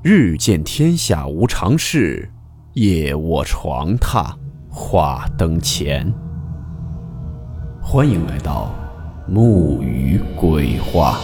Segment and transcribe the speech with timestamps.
[0.00, 2.30] 日见天下无常事，
[2.74, 4.32] 夜卧床榻
[4.70, 6.14] 话灯前。
[7.82, 8.72] 欢迎来到
[9.26, 11.18] 木鱼鬼话。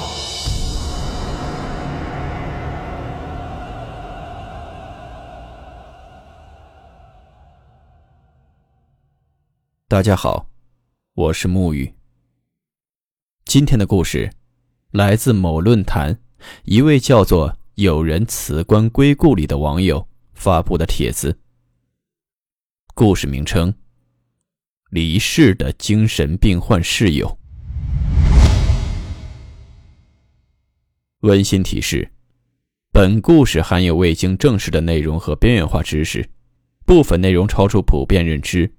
[9.87, 10.49] 大家好，
[11.15, 11.95] 我是木鱼。
[13.45, 14.33] 今天的故事
[14.91, 16.19] 来自某论坛，
[16.65, 17.57] 一位叫做。
[17.77, 21.41] 有人辞官归故里的网友发布的帖子，
[22.95, 23.75] 故事名称：
[24.91, 27.37] 离世的精神病患室友。
[31.23, 32.13] 温馨提示：
[32.93, 36.31] 本故事含有未经证实的内容和边缘化知识，
[36.87, 38.73] 部分内容超出普遍认知。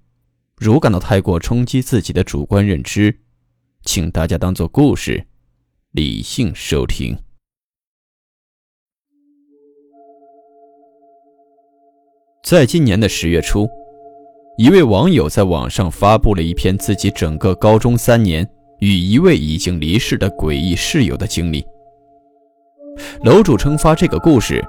[0.56, 3.20] 如感到太过冲击自己的主观认知，
[3.82, 5.28] 请大家当做故事，
[5.92, 7.18] 理性收听。
[12.46, 13.68] 在今年的十月初，
[14.56, 21.66] 一位网友在网上发布了一篇自己整个高中三年与一位已经离世的诡异室友的经历。
[23.24, 24.64] 楼主称发这个故事，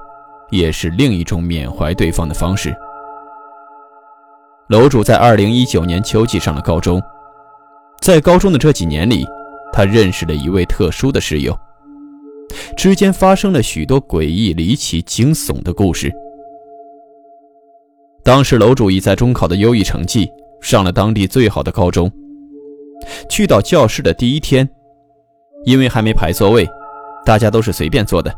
[0.51, 2.75] 也是另一种缅怀对方的方式。
[4.71, 6.99] 楼主在二零一九年秋季上了高中，
[8.01, 9.27] 在高中的这几年里，
[9.71, 11.55] 他认识了一位特殊的室友，
[12.75, 16.11] 之间发生了许多诡异、离奇、惊悚的故事。
[18.27, 20.29] 当时楼主以在中考的优异成绩
[20.61, 22.11] 上了当地最好的高中。
[23.29, 24.69] 去到教室的第一天，
[25.65, 26.69] 因为还没排座位，
[27.25, 28.35] 大家都是随便坐的。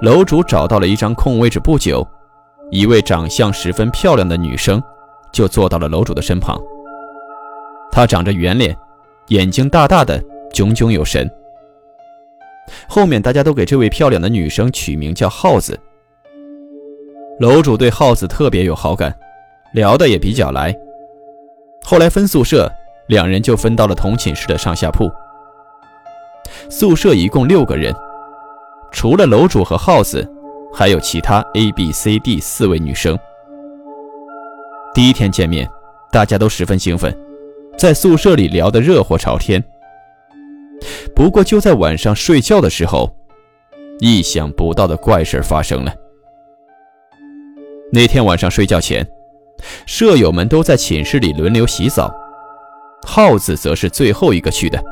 [0.00, 2.06] 楼主找到了一张空位置，不久，
[2.70, 4.80] 一位长相十分漂亮的女生
[5.32, 6.56] 就坐到了楼主的身旁。
[7.90, 8.76] 她长着圆脸，
[9.26, 11.28] 眼睛大大的，炯炯有神。
[12.88, 15.76] 后面大家都给这位漂亮的女生取名叫耗子。
[17.38, 19.14] 楼主对耗子特别有好感，
[19.72, 20.74] 聊得也比较来。
[21.84, 22.70] 后来分宿舍，
[23.08, 25.10] 两人就分到了同寝室的上下铺。
[26.70, 27.94] 宿舍一共六个人，
[28.90, 30.26] 除了楼主和耗子，
[30.72, 33.18] 还有其他 A、B、C、D 四位女生。
[34.94, 35.68] 第一天见面，
[36.10, 37.14] 大家都十分兴奋，
[37.76, 39.62] 在宿舍里聊得热火朝天。
[41.14, 43.14] 不过就在晚上睡觉的时候，
[44.00, 45.94] 意想不到的怪事发生了。
[47.92, 49.06] 那天晚上睡觉前，
[49.86, 52.12] 舍友们都在寝室里轮流洗澡，
[53.06, 54.82] 耗子则是最后一个去的。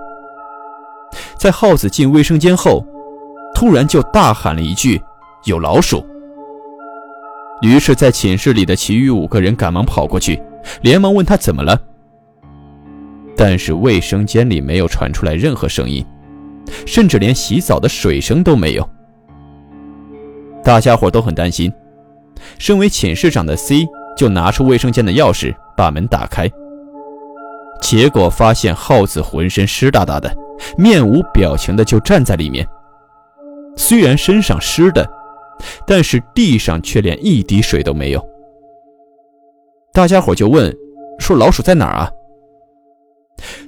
[1.37, 2.85] 在耗子进卫生间后，
[3.55, 5.03] 突然就大喊了一句
[5.45, 6.05] ：“有老鼠！”
[7.63, 10.41] 于是，在寝室里的其余五个人赶忙跑过去，
[10.83, 11.79] 连忙问他怎么了。
[13.37, 16.05] 但是卫生间里没有传出来任何声音，
[16.87, 18.89] 甚至连洗澡的水声都没有。
[20.63, 21.73] 大家伙都很担心。
[22.59, 23.87] 身为寝室长的 C
[24.17, 26.51] 就拿出卫生间的钥匙，把门打开。
[27.81, 30.35] 结果发现耗子浑身湿哒哒的，
[30.79, 32.67] 面无表情的就站在里面。
[33.77, 35.07] 虽然身上湿的，
[35.87, 38.29] 但是地上却连一滴水都没有。
[39.93, 40.75] 大家伙就问
[41.19, 42.11] ：“说老鼠在哪儿啊？”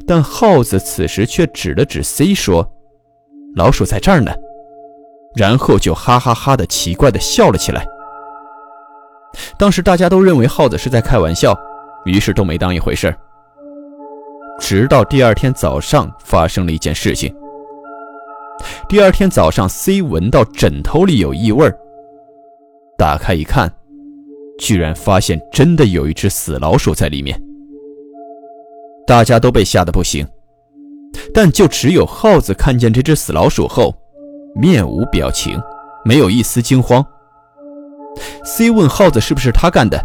[0.06, 2.68] 但耗子此时却指了指 C 说
[3.56, 4.32] ：“老鼠在这儿呢。”
[5.36, 7.84] 然后就哈哈哈的奇怪的笑了起来。
[9.58, 11.56] 当时大家都认为耗子是在开玩笑，
[12.04, 13.14] 于是都没当一回事
[14.58, 17.34] 直到第二天早上，发生了一件事情。
[18.88, 21.70] 第二天早上，C 闻到枕头里有异味
[22.96, 23.70] 打开一看，
[24.58, 27.38] 居然发现真的有一只死老鼠在里面。
[29.06, 30.26] 大家都被吓得不行，
[31.34, 33.94] 但就只有耗子看见这只死老鼠后，
[34.54, 35.60] 面无表情，
[36.02, 37.04] 没有一丝惊慌。
[38.44, 40.02] C 问耗子是不是他干的，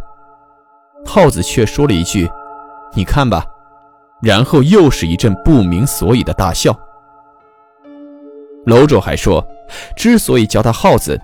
[1.05, 2.29] 耗子却说了一句
[2.93, 3.45] ：“你看吧。”
[4.21, 6.77] 然后又是一阵不明所以的大笑。
[8.67, 9.43] 楼主还说，
[9.95, 11.19] 之所以叫他耗子，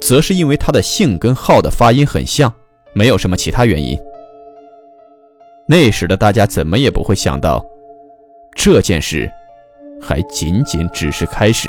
[0.00, 2.52] 则是因为他的姓跟耗的发音很像，
[2.92, 3.98] 没有什么其他原因。
[5.66, 7.64] 那时的大家怎么也不会想到，
[8.54, 9.28] 这件事
[10.00, 11.68] 还仅仅只是开始。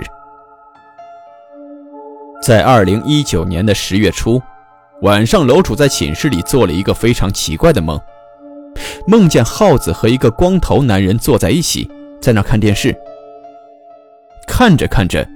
[2.39, 4.39] 在二零一九年的十月初。
[5.01, 7.99] 晚上，楼主在寝室里做了一个非常奇怪的梦，
[9.05, 11.87] 梦见耗子和一个光头男人坐在一起，
[12.19, 12.95] 在那看电视。
[14.47, 15.27] 看着看着，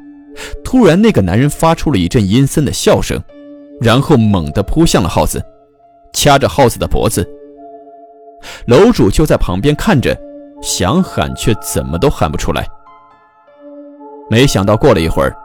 [0.64, 3.22] 突然那个男人发出了一阵阴森的笑声，
[3.80, 5.44] 然后猛地扑向了耗子，
[6.12, 7.24] 掐着耗子的脖子。
[8.66, 10.18] 楼主就在旁边看着，
[10.64, 12.68] 想喊却怎么都喊不出来。
[14.28, 15.36] 没想到过了一会儿，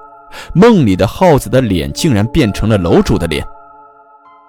[0.54, 3.46] 梦里的耗子的脸竟然变成了楼主的脸，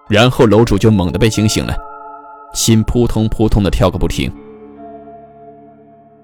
[0.08, 1.76] 然后楼主就猛地被惊醒了，
[2.54, 4.32] 心扑通扑通的跳个不停。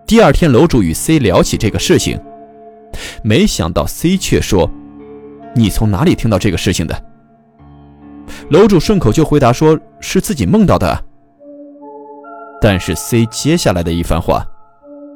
[0.06, 2.19] 第二天，楼主与 C 聊起这个事情，
[3.24, 4.69] 没想到 C 却说
[5.56, 7.03] ：“你从哪里听到这个事情的？”
[8.50, 11.03] 楼主顺口就回答说：“是自己梦到的。”
[12.62, 14.45] 但是 C 接下来的一番话，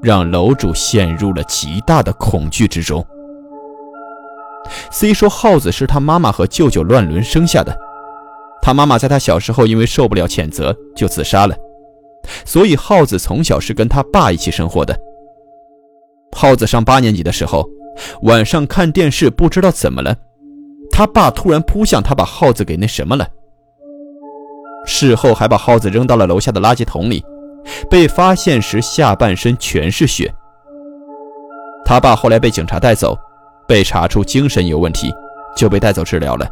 [0.01, 3.05] 让楼主陷入了极大的恐惧之中。
[4.89, 7.77] C 说：“耗子是他妈妈和舅舅乱伦生下的，
[8.67, 11.55] 他妈妈在他小时候因为受不了谴责就自杀了。”
[12.43, 14.93] 所以，耗子从小是跟他爸一起生活的。
[16.33, 17.65] 耗子上八年级的时候，
[18.23, 20.13] 晚上看电视，不知道怎么了，
[20.91, 23.25] 他爸突然扑向他，把耗子给那什么了。
[24.85, 27.23] 事后还把耗子扔到了楼下的垃圾桶里，
[27.89, 30.29] 被发现时下半身全是血。
[31.85, 33.17] 他爸后来被警察带走，
[33.65, 35.09] 被查出精神有问题，
[35.55, 36.45] 就被带走治疗了。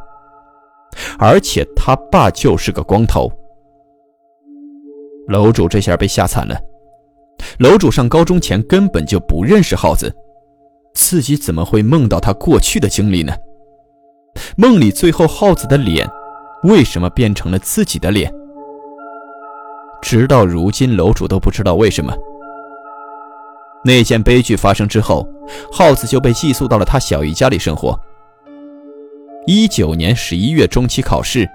[1.17, 3.31] 而且他爸就是个光头。
[5.27, 6.55] 楼主这下被吓惨了。
[7.59, 10.13] 楼主上高中前根本就不认识耗子，
[10.93, 13.33] 自己怎么会梦到他过去的经历呢？
[14.57, 16.09] 梦里最后耗子的脸
[16.63, 18.31] 为什么变成了自己的脸？
[20.01, 22.13] 直到如今，楼主都不知道为什么。
[23.83, 25.27] 那件悲剧发生之后，
[25.71, 27.99] 耗子就被寄宿到了他小姨家里生活。
[29.47, 31.47] 一九年十一月中期考试，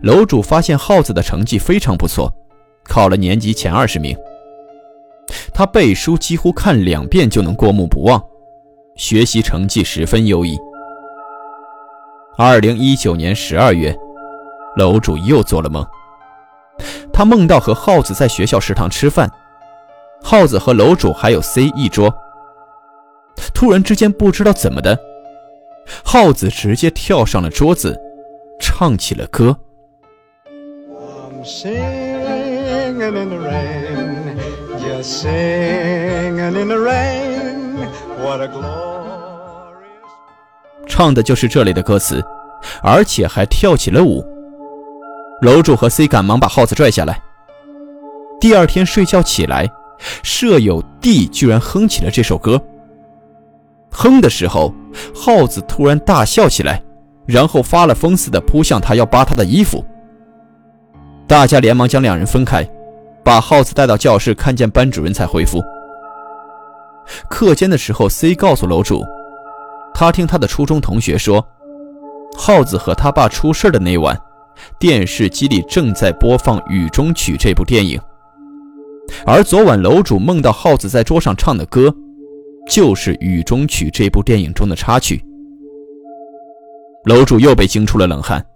[0.00, 2.32] 楼主发现耗子的成绩非常不错。
[2.82, 4.16] 考了年级前二十名，
[5.52, 8.22] 他背书几乎看两遍就能过目不忘，
[8.96, 10.58] 学习成绩十分优异。
[12.38, 13.94] 二零一九年十二月，
[14.76, 15.86] 楼主又做了梦，
[17.12, 19.30] 他梦到和耗子在学校食堂吃饭，
[20.22, 22.12] 耗子和楼主还有 C 一桌。
[23.52, 24.98] 突然之间，不知道怎么的，
[26.04, 27.98] 耗子直接跳上了桌子，
[28.60, 29.56] 唱起了歌。
[40.86, 42.22] 唱的就是这里的歌词，
[42.82, 44.22] 而且还跳起了舞。
[45.40, 47.18] 楼主和 C 赶忙把耗子拽下来。
[48.38, 49.66] 第二天睡觉起来，
[50.22, 52.60] 舍友 D 居然哼起了这首歌。
[53.90, 54.74] 哼的时候，
[55.14, 56.82] 耗子突然大笑起来，
[57.26, 59.84] 然后发了疯似的扑向他，要扒他的衣服。
[61.26, 62.68] 大家连忙将两人分开。
[63.22, 65.62] 把耗子带到教室，看见班主任才回复。
[67.28, 69.04] 课间的时候，C 告诉楼主，
[69.92, 71.46] 他听他的初中同学说，
[72.36, 74.18] 耗子和他爸出事的那晚，
[74.78, 78.00] 电视机里正在播放《雨中曲》这部电影，
[79.26, 81.94] 而昨晚楼主梦到耗子在桌上唱的歌，
[82.70, 85.20] 就是《雨中曲》这部电影中的插曲。
[87.04, 88.46] 楼主又被惊出了冷汗，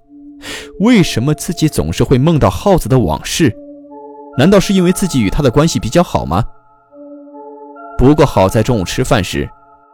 [0.78, 3.52] 为什么自己总是会梦到耗子的往事？
[4.38, 6.44] 难道是因为自己与他的关系比较好吗？
[7.99, 9.49] 不过好在中午吃饭时，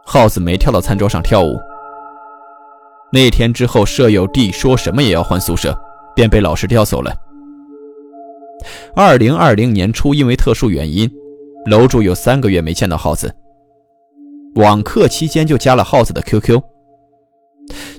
[0.05, 1.57] 耗子没跳到餐桌上跳舞。
[3.11, 5.75] 那天之后，舍友 D 说什么也要换宿舍，
[6.15, 7.11] 便被老师调走了。
[8.95, 11.09] 二零二零年初，因为特殊原因，
[11.65, 13.33] 楼主有三个月没见到耗子。
[14.55, 16.61] 网课期间就加了耗子的 QQ，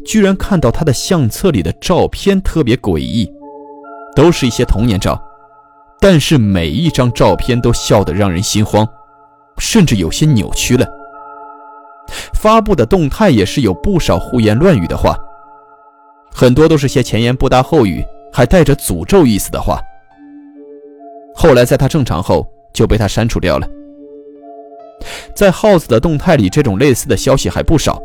[0.05, 3.31] 居然看到他的相册里的照片特别诡异，
[4.15, 5.21] 都是一些童年照。
[5.99, 8.87] 但是每一张照片都笑得让人心慌，
[9.59, 10.87] 甚至有些扭曲了。
[12.35, 15.17] 发布的动态也是有不少胡言乱语的话，
[16.35, 19.81] 很多都是些前言不搭后语，还带着诅咒意思的话。
[21.35, 23.67] 后来在他正常后就被他删除掉了。
[25.35, 28.01] 在耗子的动态里，这种类似的消息还不少。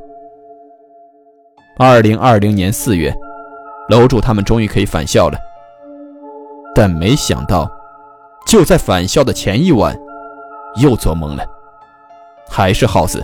[1.77, 3.13] 二零二零年四月，
[3.89, 5.37] 楼主他们终于可以返校了，
[6.73, 7.69] 但没想到。
[8.47, 9.93] 就在返校的前一晚，
[10.81, 11.45] 又做梦了，
[12.49, 13.21] 还是耗子。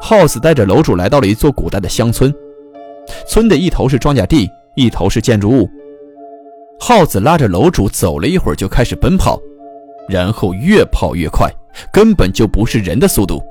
[0.00, 2.34] 耗子带着楼主来到了一座古代的乡村，
[3.28, 5.70] 村的一头是庄稼地，一头是建筑物。
[6.80, 9.38] 耗子拉着楼主走了一会儿，就开始奔跑，
[10.08, 11.48] 然后越跑越快，
[11.92, 13.42] 根本就不是人的速度。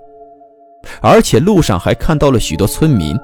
[1.02, 3.18] 而且路上还看到了许多村民，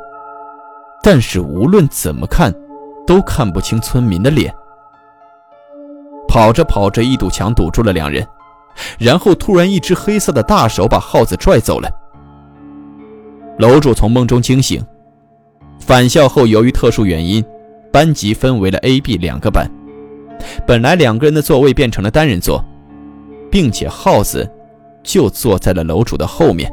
[1.03, 2.53] 但是无论怎么看，
[3.05, 4.53] 都看不清村民的脸。
[6.27, 8.25] 跑着跑着，一堵墙堵住了两人，
[8.97, 11.89] 然后突然一只黑色的大手把耗子拽走了。
[13.59, 14.83] 楼主从梦中惊醒，
[15.77, 17.43] 返校后由于特殊原因，
[17.91, 19.69] 班级分为了 A、B 两个班，
[20.65, 22.63] 本来两个人的座位变成了单人座，
[23.51, 24.49] 并且耗子
[25.03, 26.71] 就坐在了楼主的后面。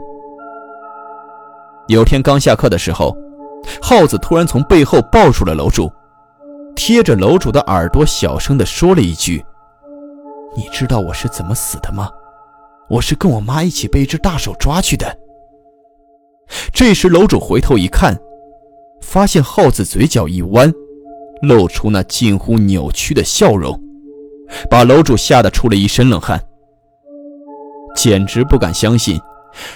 [1.88, 3.16] 有天刚下课的时候，
[3.80, 5.90] 耗子突然从背后抱住了楼主，
[6.76, 9.44] 贴着楼主的耳朵小声地说了一句
[10.54, 12.10] ：“你知道我是怎么死的吗？
[12.88, 15.06] 我是跟我妈一起被一只大手抓去的。”
[16.72, 18.18] 这时楼主回头一看，
[19.02, 20.72] 发现耗子嘴角一弯，
[21.42, 23.78] 露出那近乎扭曲的笑容，
[24.70, 26.42] 把楼主吓得出了一身冷汗，
[27.98, 29.20] 简直不敢相信。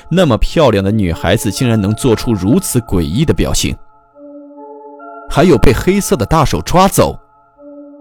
[0.09, 3.75] 那么漂亮的女孩子竟然能做出如此诡异的表情，
[5.29, 7.19] 还有被黑色的大手抓走，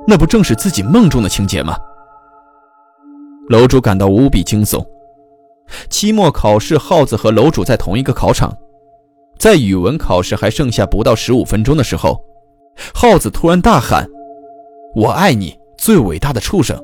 [0.05, 1.75] 那不正是自己梦中的情节吗？
[3.49, 4.85] 楼主感到无比惊悚。
[5.89, 8.55] 期末考试，耗子和楼主在同一个考场，
[9.39, 12.21] 在语文考试还剩下不到十五分钟的时候，
[12.93, 14.07] 耗子突然大喊
[14.93, 16.77] ：“我爱你，最伟大的畜生，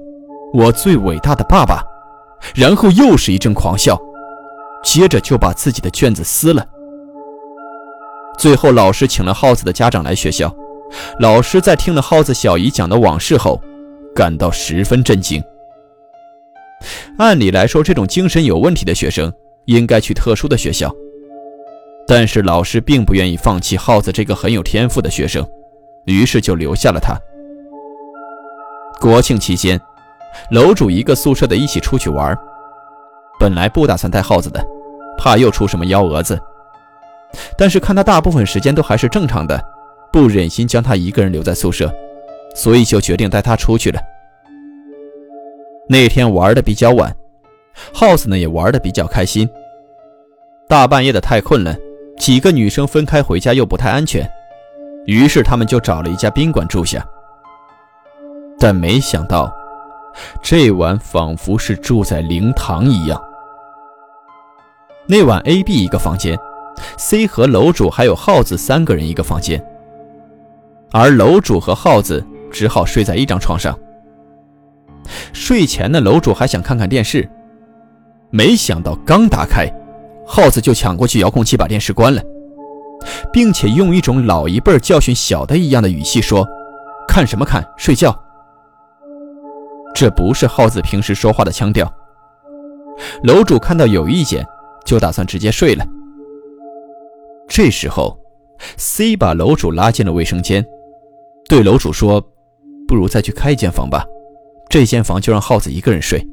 [0.53, 1.83] 我最伟大的爸爸！”
[2.55, 3.99] 然后又是一阵狂笑。
[4.83, 6.65] 接着就把自己的卷子撕了。
[8.37, 10.55] 最后，老师请了耗子的家长来学校。
[11.19, 13.59] 老师在听了耗子小姨讲的往事后，
[14.15, 15.43] 感到十分震惊。
[17.17, 19.33] 按理来说，这种精神有问题的学生
[19.65, 20.89] 应该去特殊的学校，
[22.07, 25.45] 但是老师并不愿意放弃耗子这个很有天赋的学生，
[26.05, 27.17] 于是就留下了他。
[29.01, 29.81] 国庆期间，
[30.51, 32.37] 楼主一个宿舍的一起出去玩。
[33.39, 34.65] 本来不打算带耗子的，
[35.17, 36.39] 怕又出什么幺蛾子。
[37.57, 39.61] 但是看他大部分时间都还是正常的，
[40.11, 41.93] 不忍心将他一个人留在宿舍，
[42.55, 43.99] 所以就决定带他出去了。
[45.89, 47.15] 那天玩的比较晚，
[47.93, 49.47] 耗子呢也玩的比较开心。
[50.67, 51.75] 大半夜的太困了，
[52.17, 54.27] 几个女生分开回家又不太安全，
[55.05, 57.05] 于是他们就找了一家宾馆住下。
[58.59, 59.53] 但没想到，
[60.41, 63.21] 这晚仿佛是住在灵堂一样。
[65.05, 66.37] 那晚，A、B 一个房间
[66.97, 69.63] ，C 和楼主还有耗子三个人一个房间，
[70.91, 73.77] 而楼主和耗子只好睡在一张床上。
[75.31, 77.29] 睡前呢，楼主还想看看电视，
[78.29, 79.65] 没想到刚打开，
[80.25, 82.21] 耗子就抢过去遥控器把电视关了，
[83.31, 86.45] 并且用一种老一辈教训小的一样的语气说
[87.07, 88.13] ：“看什么看，睡觉。”
[89.97, 91.91] 这不是耗子平时说话的腔调。
[93.23, 94.45] 楼主看到有意见。
[94.87, 95.85] 就打算直接睡了。
[97.45, 98.17] 这时候
[98.77, 100.65] ，C 把楼主拉进了卫生间，
[101.49, 102.25] 对楼主说
[102.87, 104.05] ：“不如再去开一间房吧，
[104.69, 106.25] 这间房就让耗子一个人睡。”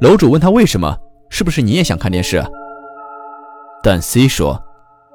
[0.00, 0.96] 楼主问他为什么，
[1.30, 2.46] 是不是你也想看电视啊？
[3.82, 4.62] 但 C 说，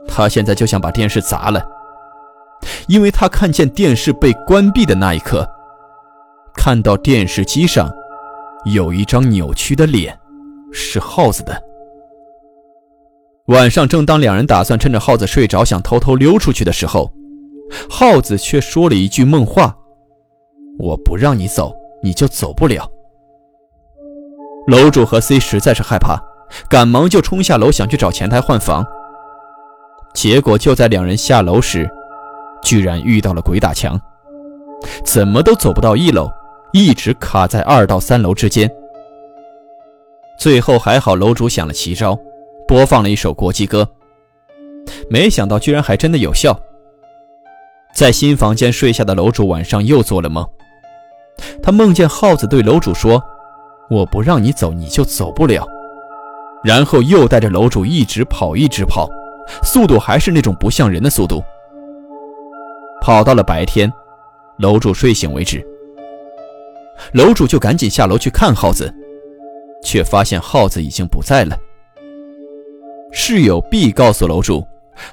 [0.06, 1.64] 他现在就想把电视砸了，
[2.90, 5.50] 因为他看见电视被关闭的那一刻，
[6.56, 7.92] 看到电视机上
[8.74, 10.18] 有一张扭曲的脸，
[10.72, 11.62] 是耗子的。
[13.48, 17.12] 晚上，正当两人打算趁着耗子睡着想偷偷溜出去的时候，
[17.90, 19.76] 耗子却说了一句梦话
[20.80, 22.90] ：“我不让你走，你就走不了。”
[24.66, 26.18] 楼主和 C 实在是害怕，
[26.68, 28.84] 赶忙就冲下楼想去找前台换房。
[30.16, 31.88] 结果就在两人下楼时，
[32.64, 34.00] 居然遇到了鬼打墙，
[35.04, 36.32] 怎么都走不到一楼，
[36.78, 38.70] 一直卡在二到三楼之间。
[40.38, 42.20] 最后还好，楼主想了奇招。
[42.68, 43.88] 播放了一首国际歌，
[45.10, 46.60] 没想到居然还真的有效。
[47.94, 50.46] 在新房间睡下的楼主晚上又做了梦，
[51.64, 53.24] 他梦见耗子对楼主说
[53.90, 55.66] ：“我不让你走，你就走不了。”
[56.62, 59.08] 然后又带着楼主一直跑，一直跑，
[59.64, 61.42] 速度还是那种不像人的速度。
[63.00, 63.90] 跑到了白天，
[64.58, 65.66] 楼主睡醒为止。
[67.14, 68.94] 楼主就赶紧下楼去看耗子，
[69.84, 71.58] 却发现耗子已经不在了。
[73.12, 74.66] 室友 B 告诉楼主，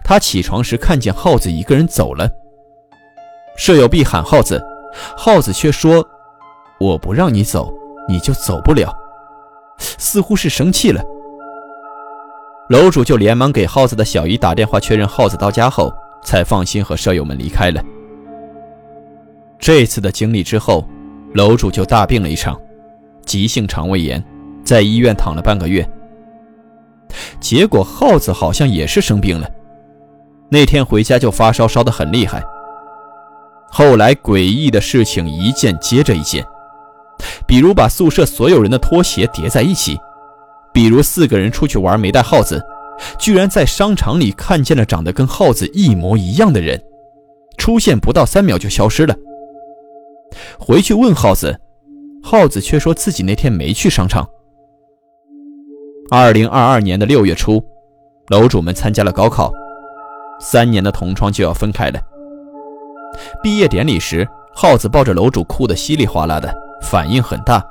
[0.02, 2.28] 他起床时看见耗子一个人走了。
[3.56, 4.62] 舍友 B 喊耗子，
[5.16, 6.04] 耗子却说
[6.80, 7.72] ：“我不让你走，
[8.08, 8.92] 你就走不了。”
[9.78, 11.02] 似乎是生气了。
[12.68, 15.92] 楼主就连忙给耗子的小姨打电话确认耗子到家后，
[16.24, 17.82] 才放心和舍友们离开了。
[19.58, 20.84] 这次的经历之后，
[21.34, 22.60] 楼主就大病了一场，
[23.24, 24.22] 急性肠胃炎，
[24.64, 25.88] 在医院躺了半个月。
[27.40, 29.48] 结果耗子好像也是生病了，
[30.50, 32.42] 那天回家就发烧，烧得很厉害。
[33.70, 36.44] 后来诡异的事情一件接着一件，
[37.46, 39.98] 比如把宿舍所有人的拖鞋叠在一起，
[40.72, 42.62] 比如四个人出去玩没带耗子，
[43.18, 46.78] 居然在商场里看见了长得跟耗子一模一样的人，
[47.56, 49.14] 出现不到三秒就消失了。
[50.58, 51.58] 回去问耗子，
[52.22, 54.26] 耗子却说自己那天没去商场。
[56.10, 57.62] 二零二二年的六月初，
[58.28, 59.52] 楼主们参加了高考，
[60.40, 62.00] 三年的同窗就要分开了。
[63.42, 67.64] 毕业典礼时，耗子抱着楼主哭得稀里哗啦的，反应很大。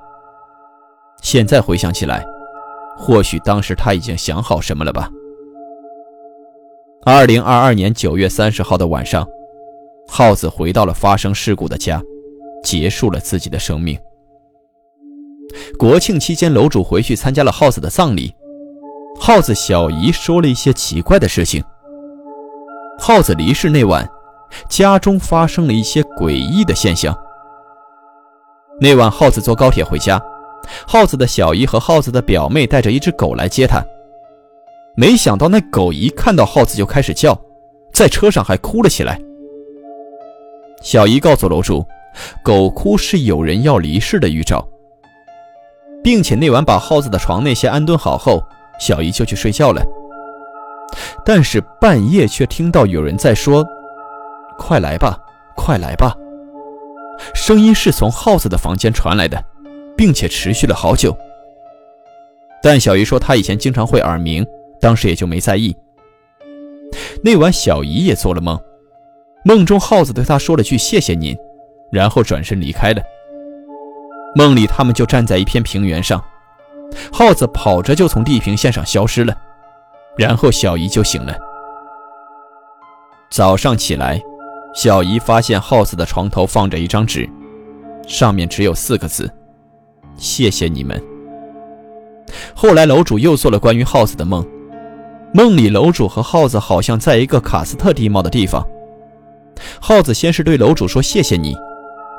[1.21, 2.25] 现在回想起来，
[2.97, 5.09] 或许当时他已经想好什么了吧。
[7.03, 9.27] 二零二二年九月三十号的晚上，
[10.07, 12.01] 耗子回到了发生事故的家，
[12.63, 13.97] 结束了自己的生命。
[15.77, 18.33] 国庆期间，楼主回去参加了耗子的葬礼。
[19.19, 21.63] 耗子小姨说了一些奇怪的事情。
[22.97, 24.09] 耗子离世那晚，
[24.69, 27.15] 家中发生了一些诡异的现象。
[28.79, 30.21] 那晚，耗子坐高铁回家。
[30.87, 33.83] 耗子的小姨和耗子的表妹带着一只狗来接他，
[34.95, 37.37] 没想到那狗一看到耗子就开始叫，
[37.91, 39.19] 在车上还哭了起来。
[40.81, 41.83] 小姨告诉楼主，
[42.43, 44.67] 狗哭是有人要离世的预兆，
[46.03, 48.43] 并且那晚把耗子的床那些安顿好后，
[48.79, 49.81] 小姨就去睡觉了。
[51.25, 53.65] 但是半夜却听到有人在说
[54.57, 55.17] ：“快来吧，
[55.55, 56.15] 快来吧。”
[57.33, 59.43] 声音是从耗子的房间传来的。
[59.97, 61.15] 并且持续了好久，
[62.63, 64.43] 但小姨说她以前经常会耳鸣，
[64.79, 65.75] 当时也就没在意。
[67.23, 68.59] 那晚小姨也做了梦，
[69.45, 71.37] 梦中耗子对她说了句“谢谢您”，
[71.91, 73.01] 然后转身离开了。
[74.35, 76.23] 梦里他们就站在一片平原上，
[77.11, 79.35] 耗子跑着就从地平线上消失了，
[80.17, 81.35] 然后小姨就醒了。
[83.29, 84.21] 早上起来，
[84.73, 87.29] 小姨发现耗子的床头放着一张纸，
[88.07, 89.29] 上面只有四个字。
[90.15, 91.01] 谢谢你们。
[92.53, 94.45] 后来楼主又做了关于耗子的梦，
[95.33, 98.65] 梦里楼主和耗子好像在一个喀斯特地貌的地方。
[99.79, 101.55] 耗子先是对楼主说谢谢你，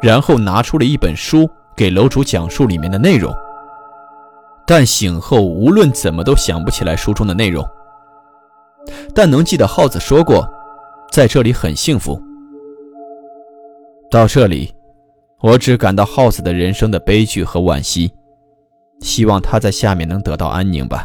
[0.03, 3.33] 然后拿出了一本书给楼主讲述里面的内容。
[4.67, 7.67] 但醒后无论怎么都想不起来书中的内容，
[9.15, 10.47] 但能记得耗子说过，
[11.11, 12.21] 在这里很幸福。
[14.11, 14.73] 到这里。
[15.41, 18.13] 我只感到耗子的人生的悲剧和惋惜，
[19.01, 21.05] 希望他在下面能得到安宁吧。